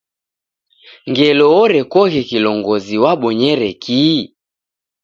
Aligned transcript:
Ngelo 1.09 1.45
orekoghe 1.63 2.21
kilongozi 2.29 2.95
wabonyere 3.03 3.69
kii? 3.83 4.21